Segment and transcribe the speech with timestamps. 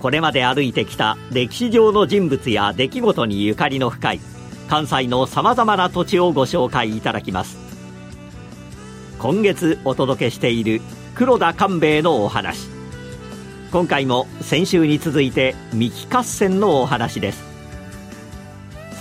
[0.00, 4.20] これまで歩いてきた歴史上の人物や出来事にゆかりの深い
[4.68, 7.56] 関西のさまざまな土地をご紹介いただきます
[9.18, 10.80] 今月お届けしている
[11.14, 12.68] 黒田官兵衛のお話
[13.72, 17.42] 今回も先週に続いて三木合戦のお話です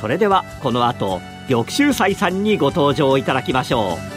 [0.01, 4.16] それではこの後玉州斎さんにご登場いただきましょう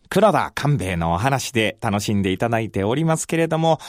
[0.11, 3.79] 黒田官兵衛のお話で楽しんでいただいておりますけれども、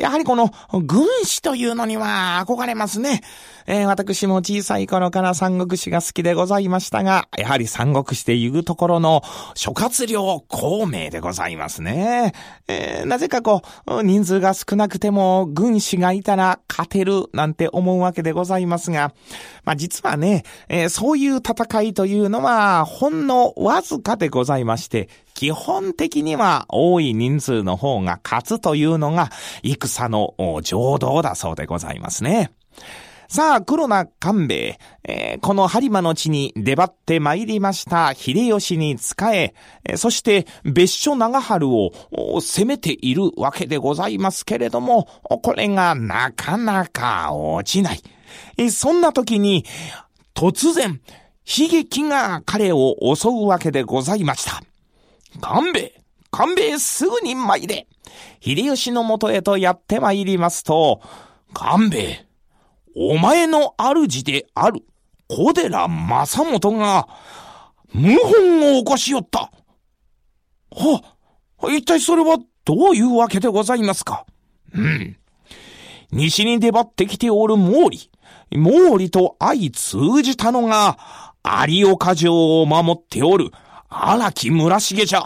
[0.00, 3.20] やはりこの軍師というのには憧れますね。
[3.68, 9.22] えー、私も小さい頃から三国志が好きでございましたが、やはり三国志で言うところの
[9.54, 12.32] 諸葛亮孔明でございますね。
[12.66, 19.14] えー、なぜかこう、人数が少なくても軍師がいたら勝てるなんて思うわけでございますが、
[19.64, 29.30] まあ実はね、えー、そういう戦いというのはほんのわずかでございまして、基本的には多い人数の方が勝つというのが
[29.62, 32.52] 戦の情動だそうでございますね。
[33.28, 39.52] さあ、黒名官兵衛、えー、この播磨の地に出張って参りました秀吉に仕え、
[39.96, 41.92] そして別所長春を
[42.40, 45.06] 攻めているわけでございますけれども、
[45.42, 48.70] これがなかなか落ちない。
[48.70, 49.66] そんな時に、
[50.34, 51.00] 突然、
[51.44, 54.62] 悲劇が彼を襲うわけでございました。
[55.40, 57.86] 官兵衛官兵衛すぐに参れ
[58.40, 61.00] 秀吉のもとへとやって参りますと、
[61.52, 62.26] 官兵衛
[62.94, 64.80] お前の主である
[65.28, 67.08] 小寺正元が、
[67.92, 69.50] 謀反を起こしよった。
[70.70, 71.02] は、
[71.64, 74.24] 一体それはどういうわけでございますか？
[74.72, 75.16] うん。
[76.10, 78.10] 西に出張ってきておる毛利。
[78.50, 80.96] 毛利と相通じたのが、
[81.68, 83.50] 有岡城を守っておる
[83.88, 85.22] 荒木村重じゃ。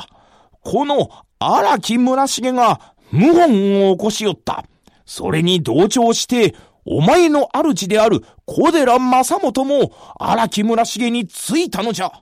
[0.63, 4.65] この荒木村重が謀反を起こしよった。
[5.05, 6.55] それに同調して、
[6.85, 12.13] お前の主である小寺正元も荒木村重についたのじゃ。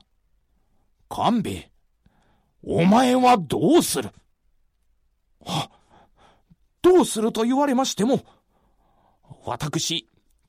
[1.07, 1.71] 勘兵衛、
[2.63, 4.09] お前はどうする？
[5.45, 5.71] は、
[6.81, 8.21] どうすると言われましても、
[9.45, 10.07] 私、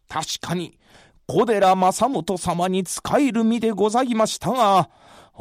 [0.09, 0.79] 確かに
[1.27, 4.91] 小寺正元様に仕える身でございましたが、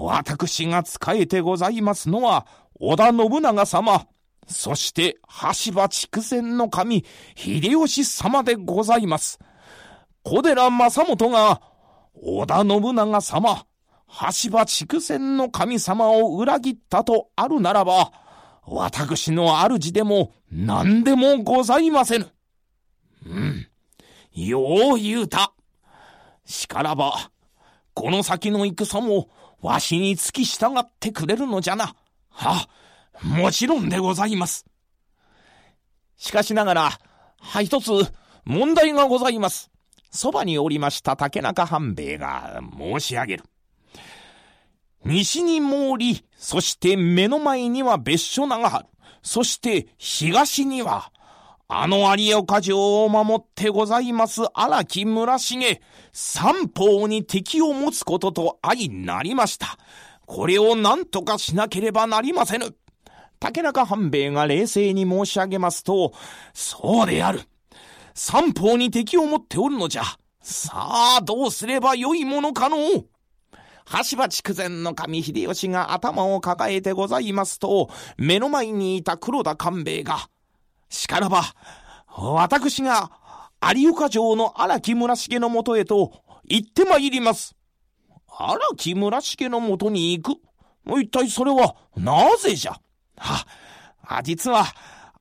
[0.02, 2.48] 私が仕えてございますのは、
[2.80, 4.08] 織田信長様、
[4.48, 5.18] そして、
[5.66, 7.06] 橋場筑前の神、
[7.36, 9.40] 秀吉様でございます。
[10.24, 11.62] 小寺正元が、
[12.14, 13.66] 織田信長様、
[14.44, 18.14] 橋場筑前の神様を裏切ったとあるならば、
[18.66, 22.28] 私の主でも何でもございませぬ。
[23.26, 23.68] うん。
[24.34, 25.52] よう言うた。
[26.46, 27.32] しからば、
[28.00, 29.28] この先の戦も、
[29.62, 31.96] わしに付き従ってくれるのじゃな。
[32.30, 32.70] は、
[33.22, 34.66] もちろんでございます。
[36.16, 37.00] しかしながら、
[37.42, 37.92] はい、一つ、
[38.46, 39.70] 問題がございます。
[40.12, 43.44] そばにおりました竹中半兵衛が申し上げる。
[45.04, 48.86] 西に毛利、そして目の前には別所長春、
[49.22, 51.12] そして東には、
[51.72, 55.80] あの有岡城を守ってございます荒木村重、
[56.12, 59.78] 三方に敵を持つことと相なりました。
[60.26, 62.74] これを何とかしなければなりませぬ。
[63.40, 66.12] 竹中半兵衛が冷静に申し上げますと、
[66.56, 67.42] そうである。
[68.16, 70.04] 三方に敵を持っておるのじゃ。
[70.42, 70.72] さ
[71.20, 73.06] あ、どうすればよいものかのう。
[74.10, 80.30] 橋場筑前の神秀吉が頭を抱えてございますと、目の前にいた黒田官兵衛が、
[80.90, 81.44] しからば、
[82.18, 83.12] 私が
[83.76, 87.56] 有岡城の荒木村重のもとへと行ってまいります。
[88.28, 90.40] 荒木村重のもとに行く
[91.02, 92.74] 一体それは、なぜじゃ？
[93.18, 94.66] は、実は、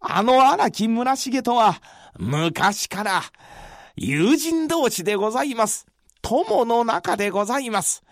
[0.01, 1.83] あの荒木村重とは、
[2.19, 3.23] 昔から、
[3.97, 5.87] 友人同士でございます。
[6.23, 8.03] 友の中でございます。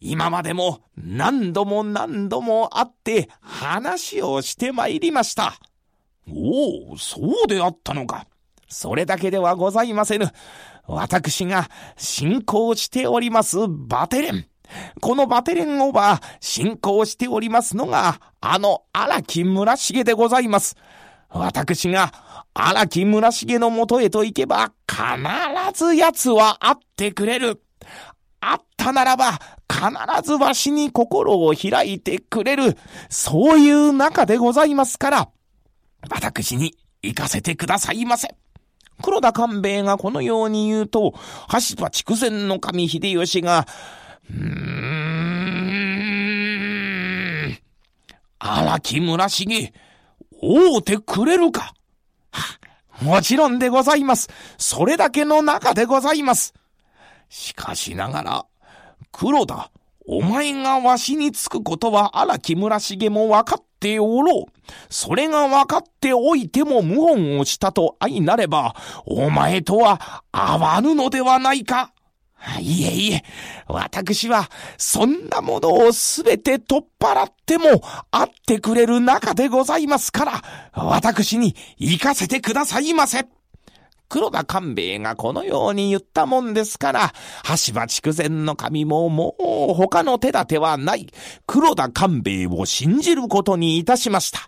[0.00, 5.54] 今までも何度も何度も会って話をしてまいりました。
[6.34, 8.26] おお、そうであったのか。
[8.68, 10.30] それだけではございませぬ。
[10.86, 14.46] 私が信仰しておりますバテレン。
[15.00, 20.76] このバテレンオーバー、信仰しておりますのが、あの荒木村重でございます。
[21.30, 22.12] 私が
[22.54, 25.04] 荒木村重のもとへと行けば、必
[25.74, 27.62] ず奴は会ってくれる。
[28.40, 29.38] 会ったならば、
[29.70, 29.90] 必
[30.22, 32.76] ずわしに心を開いてくれる。
[33.08, 35.28] そういう中でございますから、
[36.08, 38.28] 私に行かせてくださいませ。
[39.02, 41.14] 黒田官兵衛がこのように言うと、
[41.52, 43.66] 橋場筑前の神秀吉が、
[44.30, 44.36] うー
[47.48, 47.58] ん、
[48.38, 49.72] 荒木村重、会
[50.78, 51.74] うてくれるか。
[53.02, 54.28] もちろんでございます。
[54.56, 56.52] それだけの中でございます。
[57.28, 58.46] しかしながら、
[59.12, 59.70] 黒田、
[60.06, 64.52] お前がわしにつくことは荒木村重も分かっておろう。
[64.90, 68.74] それが分かっておいても謀反をしたと相なれば、
[69.06, 71.92] お前とは合わぬのではないか。
[72.60, 73.24] いえいえ、
[73.66, 77.80] 私は、そんなものをすべて取っ払っても、
[78.10, 80.42] 会ってくれる中でございますから、
[80.72, 83.26] 私に行かせてくださいませ。
[84.08, 87.12] 黒田官兵衛がこのように言ったもんですから、
[87.66, 89.36] 橋場筑前の神もも
[89.70, 91.08] う他の手立てはない。
[91.46, 94.40] 黒田官兵衛を信じることにいたしました。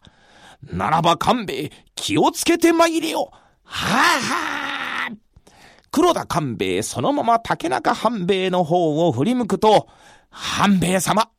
[0.62, 3.30] ならば官兵衛、気をつけて参れよ。
[3.64, 5.12] はあはあ。
[5.92, 9.88] 黒田官兵衛そのまま竹中半兵衛の方を振り向くと、
[10.30, 11.30] 半兵衛様、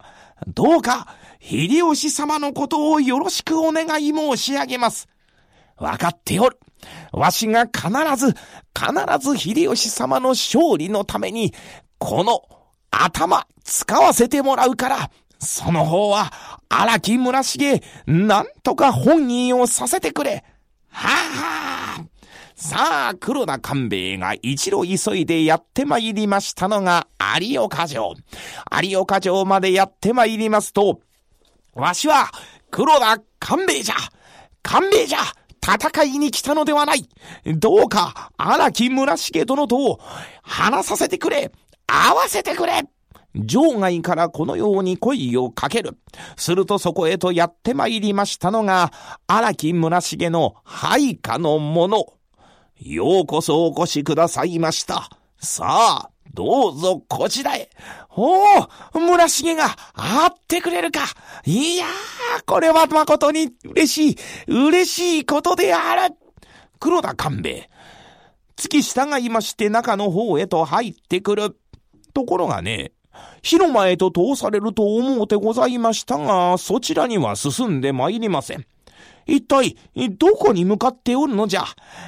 [0.47, 1.07] どうか、
[1.39, 5.07] 秀吉様のことをよろしくお願い申し上げます。
[5.77, 6.59] わかっておる。
[7.11, 8.35] わしが必ず、
[8.77, 11.53] 必ず秀吉様の勝利のために、
[11.97, 12.41] この
[12.91, 16.31] 頭使わせてもらうから、その方は
[16.69, 20.43] 荒木村重、なんとか本人をさせてくれ。
[20.89, 22.05] はあ、は。
[22.55, 27.07] さあ、黒田官兵衛が一路急いでやって参りましたのが
[27.39, 28.13] 有岡城。
[28.83, 30.99] 有岡城までやって参りますと、
[31.73, 32.29] わしは
[32.69, 33.95] 黒田官兵衛じゃ
[34.61, 35.19] 官兵衛じゃ
[35.63, 37.07] 戦いに来たのではない。
[37.45, 39.99] どうか、荒木村重殿と
[40.41, 41.51] 話させてくれ。
[41.87, 42.83] 会わせてくれ。
[43.35, 45.97] 場外からこのように声をかける。
[46.35, 48.91] するとそこへとやって参りましたのが、
[49.27, 52.13] 荒木村重の配下の者。
[52.79, 55.09] ようこそお越しくださいました。
[55.39, 57.69] さあ、どうぞこちらへ。
[58.09, 58.33] お
[58.93, 61.01] お、村重が会ってくれるか。
[61.45, 64.17] いやー、これは誠に嬉し
[64.47, 66.15] い、嬉しいことである。
[66.79, 67.69] 黒田官兵衛。
[68.55, 71.57] 月従いまして中の方へと入ってくる。
[72.13, 72.91] ところがね、
[73.41, 78.65] 火の前へと通されると思うてございましたが、そちらには進んで参りません。
[79.25, 79.77] 一体、
[80.17, 81.63] どこに向かっておるのじゃ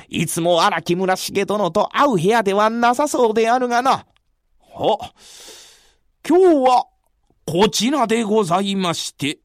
[0.10, 4.06] いつも荒木村重殿と会う部屋ではなさそうであるがな。
[4.74, 5.14] は、
[6.28, 6.88] 今日は、
[7.46, 9.40] こちらでございまして。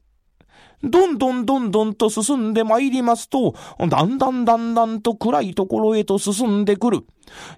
[0.82, 3.54] どんどんどんどんと進んで参りますと、
[3.88, 7.00] だんだんだんだんと暗いところへと進んでくる。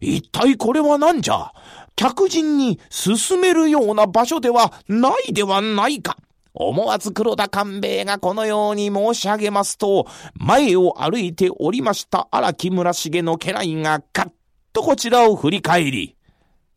[0.00, 1.52] 一体これは何じゃ？
[1.97, 6.16] 客人に進めるような場所ではないではないか。
[6.54, 14.30] 思わず黒田官兵衛がこのように申し上げますと、前を歩いておりました荒木村重の家来がカッ
[14.73, 16.16] とこちらを振り返り、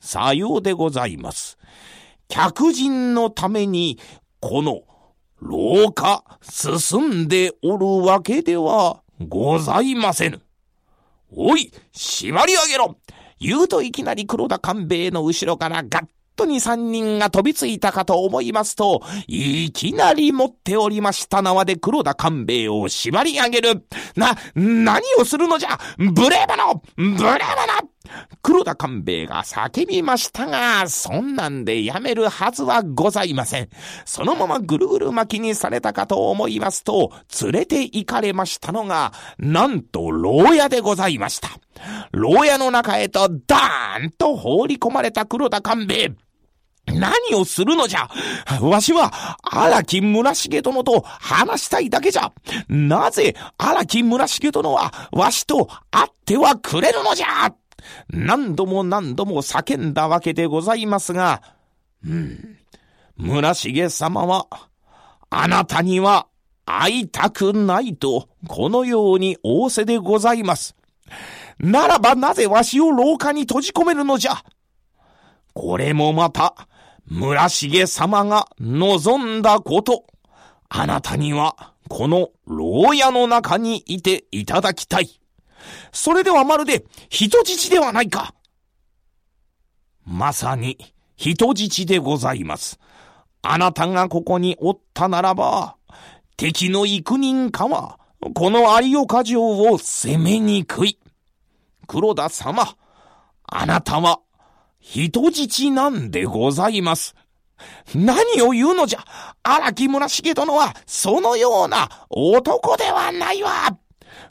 [0.04, 1.58] さようでございます。
[2.28, 3.98] 客人のために、
[4.42, 4.82] この
[5.40, 10.42] 廊下進んでおるわけではございませぬ。
[11.32, 12.98] おい、縛り上げろ
[13.40, 16.06] 言うといきなり黒田官兵衛の後ろからガッ
[16.36, 23.86] とに三人が飛びついたかと思いますと、いきなり持っておりました縄で黒田官兵衛を縛り上げる。
[24.16, 25.78] な、何をするのじゃ？
[25.98, 27.40] 無礼者無礼者
[28.42, 33.70] 黒田官兵衛が叫びましたが、そんなんでやめるはずはございません。
[34.06, 37.12] そのままぐるぐる巻きにされたかと思いますと、
[37.42, 41.50] 連れて行かれましたのが、なんと牢屋でございました。
[42.12, 46.12] 牢屋の中へとダーンと放り込まれた黒田官兵衛。
[46.86, 48.10] 何をするのじゃ。
[48.62, 52.34] わしは荒木村重殿と話したいだけじゃ。
[52.68, 57.54] なぜ荒木村重殿はわしと会ってはくれるのじゃ。
[58.10, 61.42] 何度も何度も叫んだわけでございますが、
[62.06, 62.58] うん、
[63.16, 64.48] 村重様は、
[65.30, 66.28] あなたには
[66.66, 70.76] 会いたくないと、このように仰せでございます。
[71.60, 74.44] ならばなぜわしを廊下に閉じ込めるのじゃ？
[75.54, 76.68] これもまた、
[77.06, 80.06] 村重様が望んだこと。
[80.70, 85.20] あなたには、この牢屋の中にいていただきたい。
[85.92, 88.34] それではまるで人質ではないか。
[90.06, 90.78] まさに
[91.16, 92.80] 人質でございます。
[93.44, 95.76] あなたがここにおったならば、
[96.36, 98.00] 敵の幾人かは、
[98.34, 100.98] この有岡城を攻めにくい。
[101.88, 102.76] 黒田様、
[103.46, 104.20] あなたは
[104.80, 107.16] 人質なんでございます。
[107.96, 109.00] 何を言うのじゃ
[109.44, 113.78] 荒木村重殿はそのような男ではないわ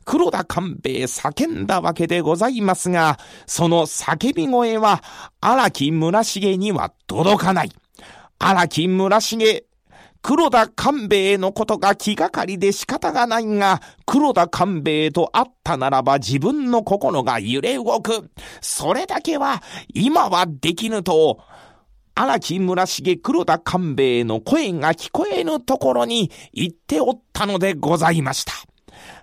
[0.05, 5.03] 黒田官兵衛叫んだわけでございますが、その叫び声は
[5.41, 7.73] 荒木村重には届かない。
[8.39, 9.65] 荒木村重、
[10.23, 18.31] 黒田官兵衛のことが気がかりで仕方がないが、黒田官兵衛と会ったならば自分の心が揺れ動く。
[18.61, 19.63] それだけは
[19.93, 21.41] 今はできぬと、
[22.15, 28.53] 荒木村重黒田官兵衛の声が聞こえぬところに行っておったのでございました。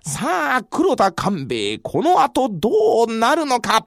[0.04, 3.86] さあ、黒田官兵衛、この後どうなるのか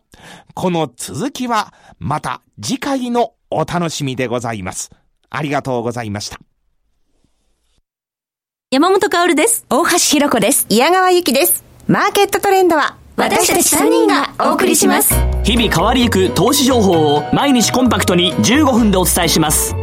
[0.55, 4.89] この続きは、また次回のお楽しみでございます。
[5.29, 6.39] ありがとうございました。
[8.74, 9.68] 山本薫です。
[9.70, 10.65] 大橋弘子です。
[10.68, 11.63] 矢川ゆきです。
[11.88, 15.13] マーケットトレンドは私たち3人がお送りします。
[15.44, 19.75] 日々変わりゆく投資情報を毎日コンパクトに15分でお伝えします。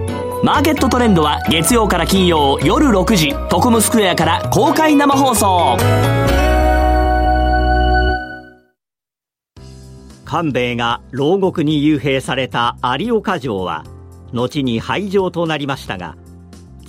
[0.43, 5.77] マーケットトレンドは月曜から金曜夜6時、トコムスクエアから公開生放送。
[10.25, 13.85] 官兵衛が牢獄に幽閉された有岡城は、
[14.33, 16.17] 後に廃城となりましたが、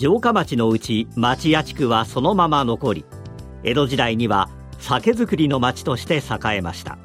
[0.01, 3.05] 城下町のうち町屋地区はそのまま残り
[3.63, 6.97] 江戸時代には酒造りの町として栄えました。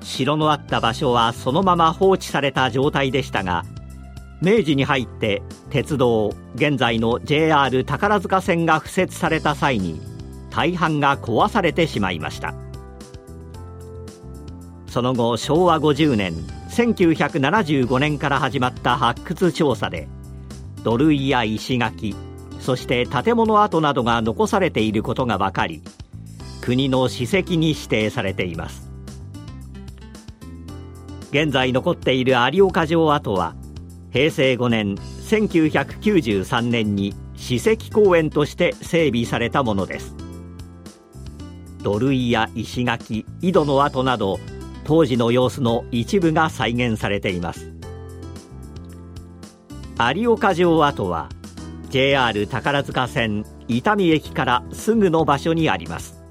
[0.00, 3.66] 城のあった場所はそのまま放置された状態でしたが
[4.40, 10.00] 明治に入って鉄道現在の JR 宝塚線が敷設された際に
[10.48, 12.54] 大半が壊されてしまいました。
[14.86, 16.32] その後昭和50年
[16.70, 20.08] 1975年から始まった発掘調査で
[20.82, 22.14] 土塁や石垣
[22.60, 25.82] そして建物跡などが残されていることが分かり
[26.60, 28.88] 国の史跡に指定されています。
[31.30, 33.54] 現在残っている有岡城跡は
[34.10, 40.14] 平成5年1993年に史跡公園として整備されたものです。
[41.82, 44.38] 土塁や石垣井戸の跡など
[44.84, 47.77] 当時の様子の一部が再現されています。
[50.00, 51.28] 有岡城跡は
[51.90, 56.22] JR 宝塚線伊丹駅からすぐの場所にあります。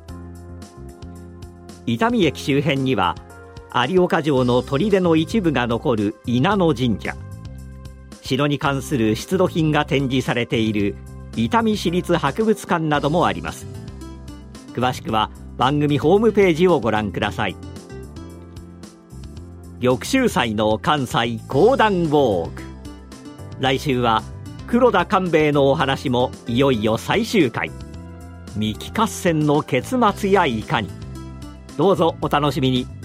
[1.86, 3.16] 伊丹駅周辺には
[3.90, 7.14] 有岡城の砦の一部が残る稲野神社。
[8.22, 10.96] 城に関する出土品が展示されている
[11.36, 13.68] 伊丹市立博物館などもあります。
[14.74, 17.58] 詳しくは番組ホームページをご覧ください。
[19.84, 22.67] 玉州祭の関西講談ウォーク。
[23.60, 24.22] 来週は
[24.68, 27.72] 黒田官兵衛のお話もいよいよ最終回。
[28.56, 30.90] 三木合戦の結末やいかに。
[31.78, 32.97] どうぞお楽しみに。